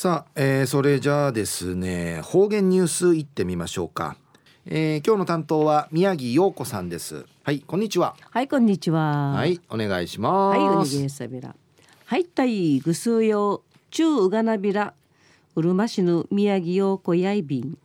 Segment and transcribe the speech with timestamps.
[0.00, 4.16] さあ、えー、それじゃあですね方言ニュースいってみましょうか、
[4.64, 7.26] えー、今日の担当は宮城陽子さんです。
[7.42, 8.14] はいこんにちは。
[8.30, 9.32] はいこんにちは。
[9.32, 10.56] はいお願いします。
[10.60, 11.52] はいおにげさびら
[12.04, 14.94] はいたいぐすうよ中うがなびら
[15.56, 17.76] うるま市の宮城陽子やいびん。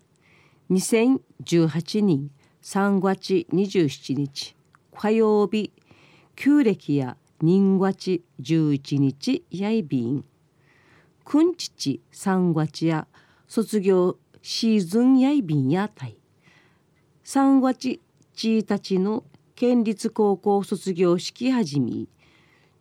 [0.70, 2.30] 2018年
[2.62, 4.56] 3月27日
[4.96, 5.72] 火曜日
[6.36, 10.24] 旧暦や人月11日やいびん
[11.24, 13.08] くんちち3月や
[13.48, 16.18] 卒業シーズンやいびんやたい。
[17.24, 18.02] 3月
[18.36, 19.24] 1日の
[19.56, 22.08] 県立高校卒業式始め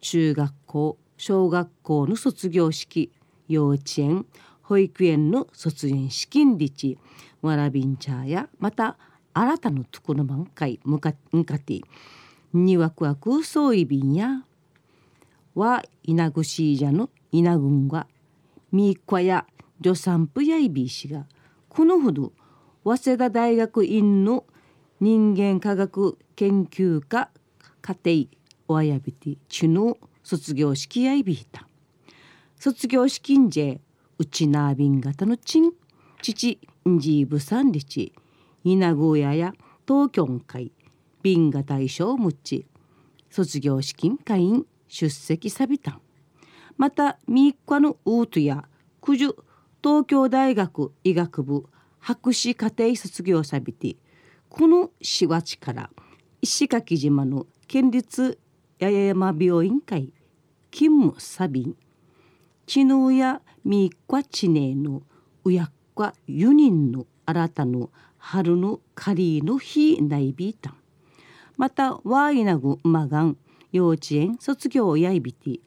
[0.01, 3.13] 中学校小学校の卒業式
[3.47, 4.27] 幼稚園
[4.63, 6.97] 保育園の卒園試験率
[7.43, 8.97] わらびんちゃやまた
[9.33, 11.80] 新たなところ満開向かって
[12.52, 14.45] にわくわくそういびんや
[15.55, 18.07] は稲串じゃの稲群が
[18.73, 19.45] みっこや
[19.85, 21.27] 助産婦やいびいしが
[21.69, 22.33] このほど
[22.85, 24.46] 早稲田大学院の
[24.99, 27.29] 人間科学研究科
[27.83, 28.29] 家
[28.69, 31.69] 庭おやびてちの卒業式やいびいた。
[32.57, 33.79] 卒業式んじ
[34.19, 35.73] うちなびん型のちん
[36.23, 36.59] 父
[36.89, 38.15] んじぶさんりち
[38.65, 39.52] 稲小屋や
[39.87, 40.73] 東京会
[41.23, 42.65] ビンガ大賞むち
[43.29, 46.01] 卒業式会員出席さびたん。
[46.79, 48.65] また三日のウートや
[49.05, 49.35] 九十
[49.83, 51.67] 東京大学医学部
[51.99, 53.97] 博士課程卒業さびて
[54.49, 55.91] この4月から
[56.41, 58.39] 石垣島の県立
[58.80, 60.13] 八重山病院会
[60.71, 61.77] 勤務サビン
[62.65, 65.03] 知能や三日知名の
[65.45, 70.77] うやっか4人の新たの春のカリーの日内ビータン
[71.56, 73.37] またワイナグマガン
[73.73, 75.59] 幼稚園卒業やいびて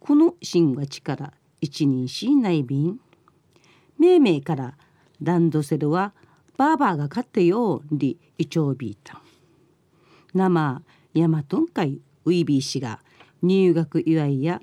[0.00, 3.00] この新月から一人し内便。
[3.98, 4.78] 命名から
[5.20, 6.12] ランドセルは
[6.56, 9.20] バーバーが買ってよりイチョウビータ。
[10.34, 10.82] 生
[11.14, 13.00] ヤマトン会ウイビー氏が
[13.42, 14.60] 入学祝いや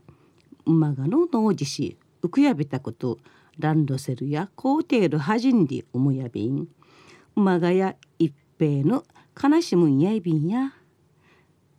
[0.66, 3.19] 馬がの農事しウクヤビタこと
[3.57, 6.67] ランドセルやコーテールはじんり思やびん
[7.35, 9.03] 馬がや一平の
[9.41, 10.73] 悲しむんやいびんや。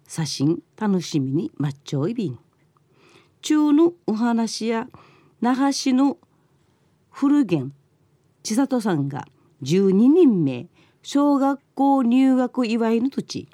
[0.08, 2.38] 写真楽しみにマッチョイビン
[3.46, 4.88] 中のお話や
[5.40, 6.18] 那覇市の
[7.12, 7.72] 古源
[8.42, 9.28] 千里さんが
[9.62, 10.66] 12人目
[11.04, 13.48] 小学校入学祝いの土地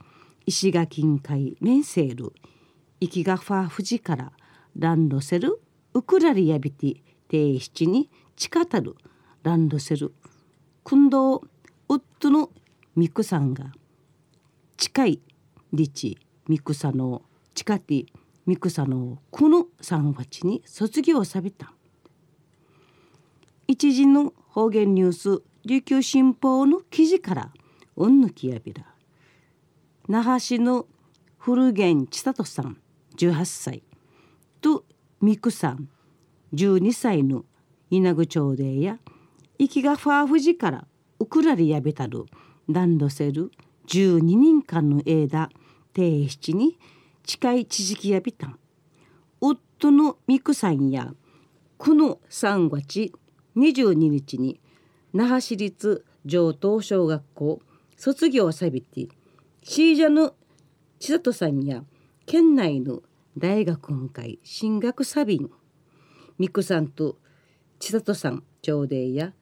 [0.47, 2.33] 石垣会メンセール
[3.03, 4.33] 生きがファ富士から
[4.79, 5.61] ランドセル
[5.93, 6.97] ウクラリヤビティ
[7.29, 8.97] 定七に近たる
[9.43, 10.15] ランドセル
[10.85, 11.43] 訓導
[11.91, 12.49] ウッドの
[12.97, 13.67] ミクさんが
[14.79, 15.21] 近い
[15.75, 16.17] リチ
[16.49, 17.21] ミクサの
[17.53, 18.07] 近ティ
[18.45, 21.73] ミクサのこの3月に卒業さびた。
[23.67, 27.53] 一時の方言ニュース琉球新報の記事から
[27.97, 28.85] うんぬきやびら。
[30.09, 30.87] 那覇市の
[31.39, 32.79] 古源千里さん
[33.17, 33.83] 18歳。
[34.61, 34.85] と
[35.21, 35.89] ミクさん
[36.55, 37.45] 12歳の
[37.91, 38.99] 稲具町でや
[39.59, 40.87] 息がファーフジから
[41.19, 42.25] ウクラリやべたる
[42.69, 43.51] ランドセル
[43.87, 45.51] 12人間の枝
[45.93, 46.79] 定七に
[47.25, 48.59] 近い地域やびたん。
[49.83, 51.13] 夫のミクさんや
[51.77, 53.13] この3月
[53.57, 54.61] 22日に
[55.13, 57.61] 那覇市立上東小学校
[57.97, 59.09] 卒業さびて
[59.65, 60.35] シージャの
[61.01, 61.83] 千里さんや
[62.27, 63.03] 県内の
[63.37, 65.51] 大学会進学サビン
[66.39, 67.17] ミクさんと
[67.81, 69.33] 千里さん朝礼や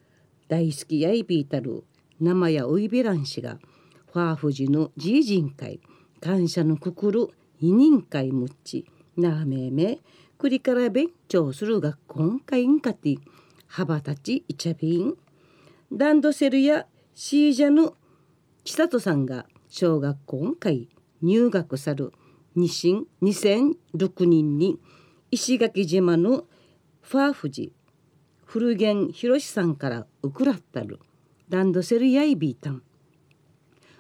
[0.49, 1.85] 大好きやいびいたる
[2.19, 3.59] 生やおいべらんしが
[4.11, 5.81] ファーフジのじいじん会
[6.19, 7.29] 感謝のくくる
[7.61, 8.87] 委任会むっち
[9.19, 9.99] なめめ
[10.41, 13.19] くりから勉強する学校会員かて
[13.67, 15.15] 幅たちいちゃびん
[15.91, 17.95] ランドセルやシージャの
[18.65, 20.89] 千里さんが小学校会
[21.21, 22.15] 入学さる
[22.57, 24.81] 二新2006人に
[25.31, 26.47] 石垣島の
[27.03, 27.75] ファーフジ
[28.47, 31.01] 古源博さんからウクラッタル
[31.51, 32.83] ランドセルやいビータン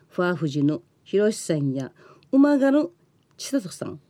[0.08, 1.92] ファーフジの博さんや
[2.32, 2.88] 馬がの
[3.36, 4.00] 千里さん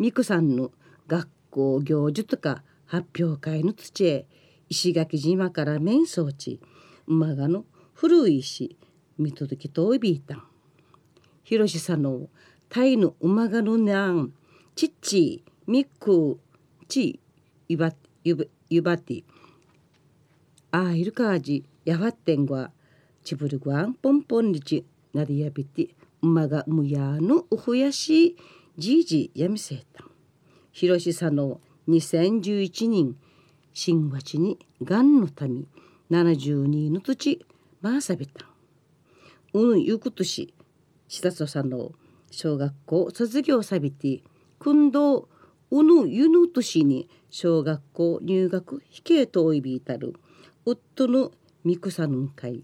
[0.00, 0.72] 美久さんの
[1.06, 4.26] 学校行事とか発表会の土へ
[4.68, 6.60] 石垣島から面相地
[7.06, 7.64] 馬がの
[7.94, 8.76] 古い石
[9.18, 10.42] 見届きといびいたん。
[11.42, 12.28] 広さんの
[12.68, 14.32] タイの馬がのなん
[14.74, 16.38] ちっちみっく
[16.86, 17.20] ち
[17.68, 17.92] いば
[18.22, 19.24] ゆばゆばて
[20.70, 22.70] ああいるかじやわってんが
[23.24, 24.84] ちぶるごあんぽんぽんにち
[25.14, 25.88] なりやびて
[26.22, 28.36] 馬がむやのうふやし
[28.76, 30.07] じいじやみせたひ
[30.86, 33.16] ろしさの2011人
[33.72, 35.66] 新町にがんの民
[36.10, 37.44] 72の土地
[37.80, 38.46] ばあさびた
[39.54, 40.54] うぬゆくとし
[41.08, 41.92] 千田さんの
[42.30, 44.22] 小学校卒業さびて
[44.58, 45.26] 訓導
[45.70, 50.14] うぬゆぬとしに小学校入学非形とおいびいたる
[50.64, 51.32] 夫の
[51.64, 52.62] みくさぬんかい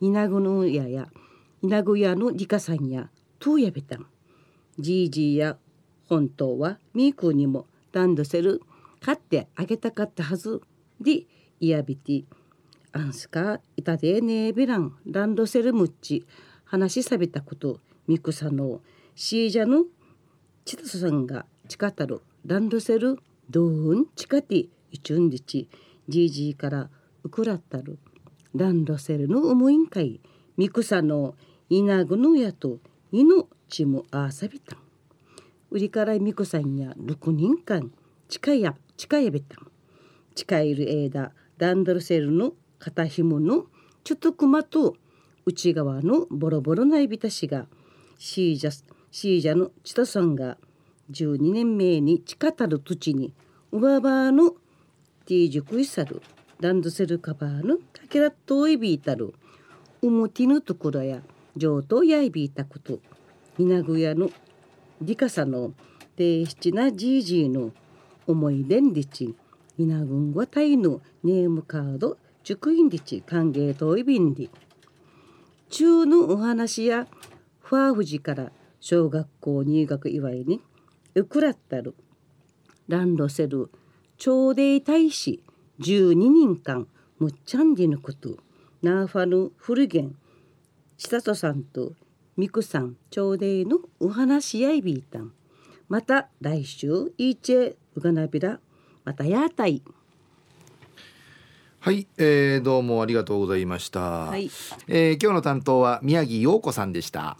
[0.00, 1.08] 稲ぐのやや
[1.62, 4.06] 稲ぐやのりかさんやとうやべたん。
[4.78, 5.56] じいじいや
[6.08, 8.62] 本当はみーくにもランドセル
[9.00, 10.60] 買ってあげたかったはず
[11.00, 11.24] で
[11.60, 12.24] いやびて
[12.92, 16.24] アンスカいたでねえべらんランドセルむっち
[16.64, 18.80] 話しさびたことみくさの
[19.14, 19.84] シージャの
[20.64, 23.18] チタソさんが近たるランドセル
[23.50, 24.70] どうん近てい
[25.02, 25.68] ちゅんでち
[26.08, 26.90] じいじいから
[27.24, 27.98] うくらったる
[28.54, 30.20] ランドセルの思いんかい
[30.56, 31.34] みくさの
[31.68, 32.78] 稲ぐのやと
[33.12, 34.85] 犬ちむあさびたん
[35.70, 37.90] 売りからみくさんや6人間
[38.28, 39.56] 近いや近やべた。
[39.56, 39.66] ん
[40.34, 43.64] 近いる枝ランドセルの肩紐の
[44.04, 44.94] ちょっとくまと
[45.46, 47.66] 内側のボロボロないびたしが
[48.18, 50.58] シージャシージャの千田さんが
[51.10, 53.32] 12年目に近たる土地に
[53.72, 56.20] うばばのティージュクイサル
[56.60, 59.34] ランドセルカバーのかけらっといびいたる
[60.02, 61.22] うむてぬところや
[61.56, 62.98] 上等やいびいたこと
[63.58, 64.30] 稲具屋の
[65.02, 65.72] リカサの
[66.16, 67.72] 低質なじいじいの
[68.26, 69.34] 思い出んりち
[69.78, 74.50] 稲群はタイのネームカード熟員りち歓迎といびんり。
[75.68, 77.06] 中のお話や
[77.60, 80.62] ファーフジから小学校入学祝いに
[81.14, 81.94] ウクラッタル
[82.88, 83.70] ランドセル
[84.16, 85.42] 朝礼大使
[85.80, 86.86] 12人間
[87.18, 88.36] むっちゃんでのこと
[88.82, 90.16] ナーファヌフルゲン
[90.96, 91.92] 千里さんと
[92.36, 95.32] ミクさん朝礼のお話やいびいたん。
[95.88, 98.60] また来週イーチェウガナビラ
[99.04, 99.80] またやたい
[101.80, 104.50] はい、えー、どうもありがとうございました、はい。
[104.86, 107.38] えー今日の担当は宮城陽子さんでした